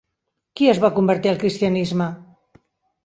[0.61, 2.09] Qui es va convertir al cristianisme?